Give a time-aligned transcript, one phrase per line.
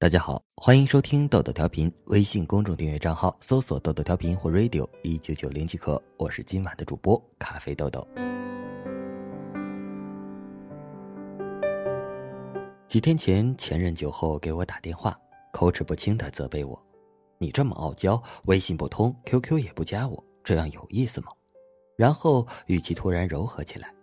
[0.00, 6.02] 大家好，欢迎收听豆豆调频，微信公众订阅账号搜索“豆豆调频”或 “radio 一九九零”即可。
[6.16, 8.08] 我是今晚的主播咖啡豆豆。
[12.88, 15.14] 几天前，前任酒后给我打电话，
[15.52, 16.82] 口齿不清的责备我
[17.36, 21.28] ：“你这么傲娇，微信不通，QQ 也不加我，这样有意思吗？”
[21.94, 23.94] 然后语气突然柔和起来：“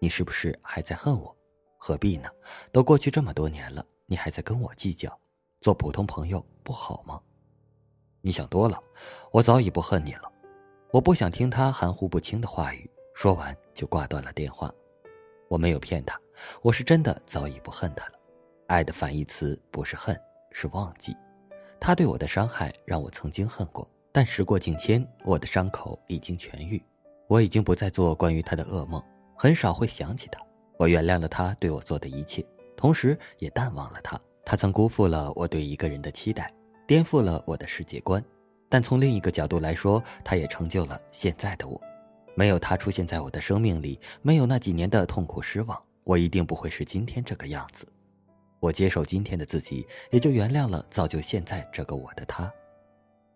[0.00, 1.36] 你是不是还在恨我？
[1.76, 2.28] 何必呢？
[2.70, 5.10] 都过去这么多年了，你还在跟我计较？”
[5.60, 7.20] 做普通朋友不好吗？
[8.22, 8.82] 你想多了，
[9.30, 10.32] 我早已不恨你了。
[10.90, 14.72] 我不想听他含糊不清的话语，说完就挂断了电话。
[15.48, 16.18] 我没有骗他，
[16.62, 18.12] 我是真的早已不恨他了。
[18.68, 20.18] 爱的反义词不是恨，
[20.50, 21.14] 是忘记。
[21.78, 26.82] 他对我的伤害让我曾经恨过，但时过境迁，我的伤口已经痊愈，
[27.26, 29.02] 我已经不再做关于他的噩梦，
[29.36, 30.40] 很少会想起他。
[30.78, 32.42] 我原谅了他对我做的一切，
[32.76, 34.18] 同时也淡忘了他。
[34.44, 36.52] 他曾辜负了我对一个人的期待，
[36.86, 38.24] 颠覆了我的世界观，
[38.68, 41.80] 但从另一个角度来说，他也成就了现在的我。
[42.34, 47.86] 没有他出现在我的生命里，没有那几年的痛苦失望，我一定不会是今天这个样子。
[48.58, 52.52] 我接受今天的自己，也就原谅了造就现在这个我的他。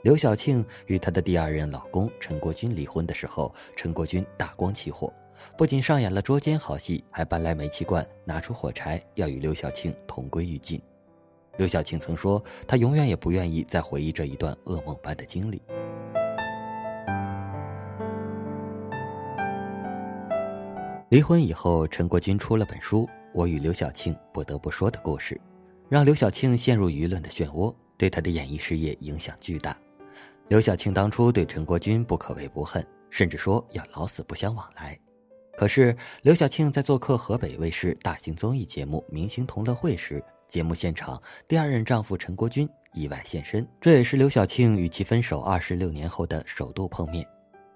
[0.02, 5.12] 刘晓庆与她的第二任老公陈国军离婚的时候，陈国军大光起火。
[5.56, 10.80] 不仅上演了捉奸好戏，还搬来煤气罐，拿出火柴，要与刘晓庆同归于尽。
[11.56, 15.62] 刘晓庆曾说：“她永远也不愿意再回忆这一段噩梦般的经历。”
[21.10, 25.34] 离婚以后，陈国军出了本书《我与刘晓庆不得不说的故事》，
[25.88, 29.76] 让刘晓庆陷入舆论的漩涡，对她的演艺事业影响巨大。
[30.48, 34.98] 刘晓庆当初对陈国军不可谓不恨，甚至说要老死不相往来。
[35.56, 47.24] 可是，刘晓庆在做客河北卫视大型综艺节目《明星同乐会》时，节目现场，第二任丈夫陈国军意外现身，这也是刘晓庆与其分手二十六年后的首度碰面。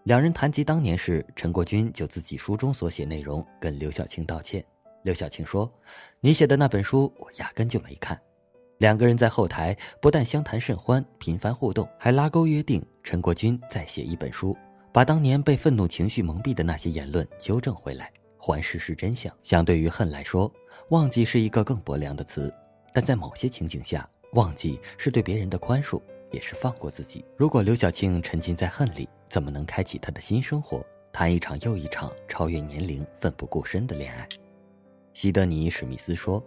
[0.04, 4.64] 两人谈及当年事，陈国军就自己书中所写内容跟刘晓庆道歉。
[5.04, 5.72] 刘晓庆说
[6.20, 8.20] ：“你写的那本书，我压根就没看。”
[8.78, 14.56] 两个人在后台不但相谈甚欢，频繁互动，还拉钩约定陈国军再写一本书，
[14.92, 19.32] 把当年被愤怒情绪蒙蔽的那些言论纠正回来，还事实真相。
[19.42, 20.52] 相对于恨来说，
[20.90, 22.52] 忘记是一个更薄凉的词，
[22.92, 26.00] 但在某些情景下，忘记是对别人的宽恕，
[26.30, 27.24] 也是放过自己。
[27.36, 34.26] 如果刘晓庆沉浸在恨里，怎么能开启她的新生活，谈一场又一场超越年龄、奋不顾身的恋爱？
[35.12, 36.42] 西德尼·史密斯说：“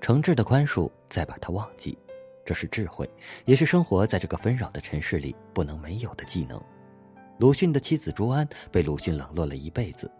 [0.00, 1.96] 诚挚的宽恕，再把它忘记，
[2.44, 3.08] 这是智慧，
[3.44, 6.60] 也是生活在这个纷扰的尘世里不能没有的技能。”
[7.38, 10.10] 鲁迅的妻子朱安被鲁迅冷落了一辈子，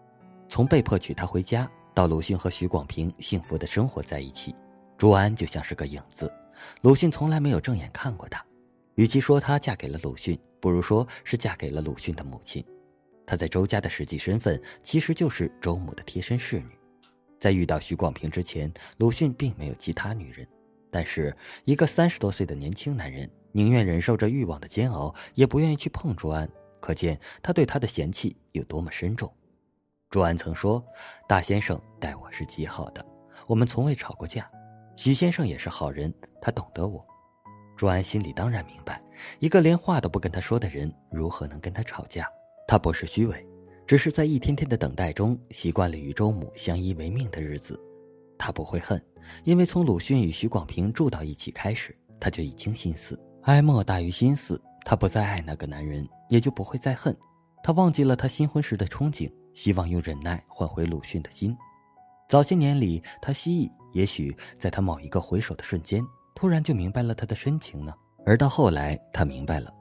[0.47, 1.69] 从被迫娶她回家。
[1.95, 4.55] 到鲁迅和许广平幸福的生活在一起，
[4.99, 6.31] 朱安就像是个影子。
[6.83, 8.45] 鲁迅从来没有正眼看过她，
[8.93, 12.63] 与其说她嫁给了鲁迅，不如说是嫁给了鲁迅的母亲。
[13.25, 16.69] 她在周家的实际身份其实就是周母的贴身侍女。
[17.39, 20.47] 在遇到许广平之前，鲁迅并没有其他女人，
[20.91, 26.47] 但是一个三十多岁的年轻男人，宁愿忍受着欲望的煎熬，也不愿意去碰朱安，
[26.79, 29.31] 可见他对她的嫌弃有多么深重。
[30.09, 30.83] 朱安曾说
[31.27, 33.05] ：“大先生待我是极好的，
[33.45, 34.49] 我们从未吵过架。
[34.95, 37.05] 许先生也是好人，他懂得我。”
[37.75, 39.03] 朱安心里当然明白，
[39.39, 42.27] 一个连话都不跟他说的人，如何能跟他吵架？
[42.67, 43.47] 他不是虚伪，
[43.85, 47.79] 只是在一天天的等待中，习惯了与周母相依为命的日子。
[48.37, 49.03] 他不会恨，
[49.43, 54.61] 因为从鲁迅与许广平住到一起开始，他就已经心思哀莫大于心死。
[54.87, 57.13] 她不再爱那个男人，也就不会再恨。
[57.61, 59.29] 她忘记了她新婚时的憧憬。
[59.53, 61.57] 希望用忍耐换回鲁迅的心。
[62.29, 66.01] 早些年里，她希冀，也许在他某一个回首的瞬间，
[66.35, 67.91] 突然就明白了他的深情呢。
[68.23, 69.73] 而到后来，她明白了，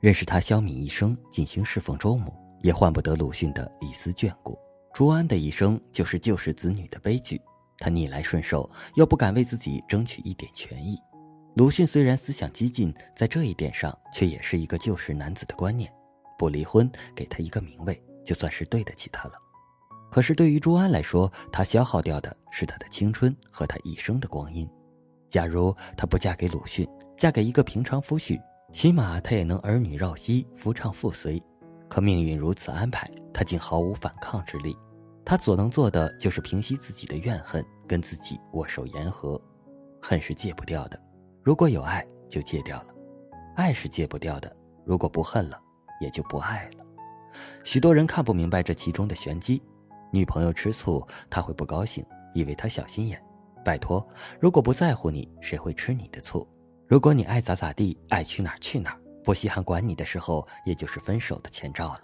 [0.00, 2.32] 认识他消弭一生，尽心侍奉周母，
[2.62, 4.56] 也换不得鲁迅的一丝眷顾。
[4.94, 7.38] 朱安的一生就是旧时子女的悲剧。
[7.78, 10.96] 他逆来顺受，又不敢为自己争取一点权益。
[11.54, 15.88] 鲁迅虽然思想激进，在这一点上却也是一个旧时男子的观念：
[16.36, 18.02] 不离婚，给他一个名位。
[18.24, 19.34] 就算是对得起他了，
[20.10, 24.68] 可是对于朱安来说，他消耗掉的是他的青春和他一生的光阴。
[25.28, 28.40] 假如她不嫁给鲁迅，嫁给一个平常夫婿，
[28.72, 31.40] 起码她也能儿女绕膝，夫唱妇随。
[31.88, 34.74] 可命运如此安排，她竟毫无反抗之力。
[35.24, 39.40] 她所能做的就是平息自己的怨恨，跟自己握手言和。
[40.00, 40.98] 恨是戒不掉的，
[41.44, 42.94] 如果有爱就戒掉了；
[43.54, 44.50] 爱是戒不掉的，
[44.82, 45.60] 如果不恨了，
[46.00, 46.84] 也就不爱了。
[47.62, 49.62] 许多人看不明白这其中的玄机，
[50.10, 52.02] 女朋友吃醋他会不高兴，
[52.32, 53.22] 以为他小心眼。
[53.62, 54.06] 拜托，
[54.40, 56.48] 如果不在乎你，谁会吃你的醋？
[56.88, 62.00] 如果你爱咋咋地，爱去哪儿去哪儿，不稀罕管你的时候，也就是分手的前兆了。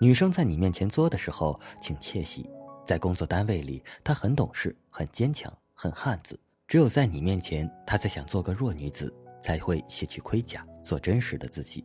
[0.00, 2.50] 女生在你面前作的时候，请窃喜。
[2.84, 6.36] 在工作单位里，她很懂事，很坚强，很汉子。
[6.68, 11.84] 只有在你面前，她才想做个弱女子，才会卸去盔甲，做真实的自己。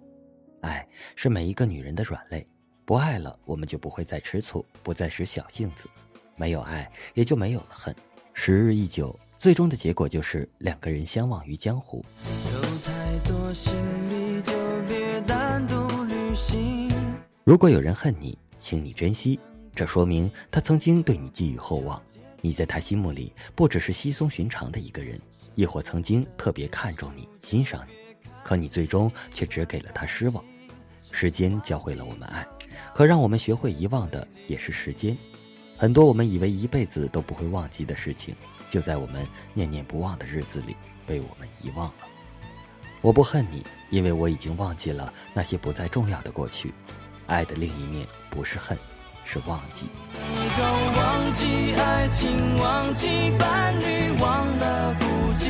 [0.61, 2.47] 爱是每一个女人的软肋，
[2.83, 5.87] 不爱了，我们就不会再吃醋，不再使小性子。
[6.35, 7.95] 没有爱，也就没有了恨。
[8.33, 12.03] 时日一久，最终的结果就是两个人相忘于江湖。
[17.43, 19.39] 如果有人恨你，请你珍惜。
[19.75, 22.01] 这说明他曾经对你寄予厚望，
[22.41, 25.19] 你在他心目里不只是稀松寻常的一个人，
[25.55, 27.93] 亦或曾经特别看重你、欣赏你，
[28.43, 30.43] 可你最终却只给了他失望。
[31.11, 32.45] 时间教会了我们爱，
[32.93, 35.17] 可让我们学会遗忘的也是时间。
[35.77, 38.35] 很多我们以为一辈子都不会忘记的事情，
[38.69, 42.07] 就在我们念念不忘的日子里被我们遗忘了。
[43.01, 46.73] 我不恨你，因为我已经忘记了那些不再重要的过去。
[47.25, 48.77] 爱的另一面不是恨。
[49.23, 49.87] 是忘记。
[50.13, 50.63] 能够
[50.99, 55.49] 忘记爱情，忘记伴侣，忘了孤寂，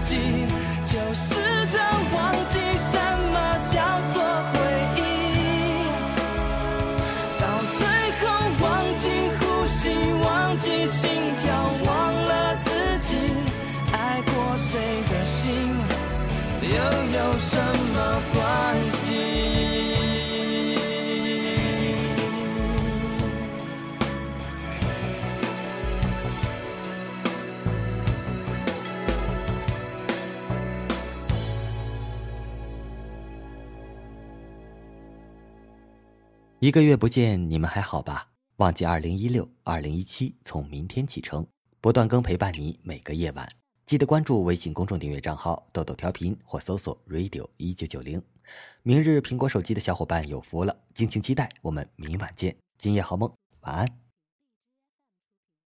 [0.00, 1.34] 就试
[1.68, 1.78] 着
[2.14, 2.33] 忘
[36.60, 38.30] 一个月不见，你们还好吧？
[38.56, 41.46] 忘记二零一六、二零一七，从明天启程，
[41.80, 43.46] 不断更陪伴你每个夜晚。
[43.84, 48.22] 记得关注微信公众订阅账号“豆豆调频”或搜索 “radio 一九九零”。
[48.82, 51.50] 明日苹果手机的小伙伴有福了，敬请期待。
[51.60, 53.30] 我们明晚见，今夜好梦，
[53.60, 54.03] 晚安。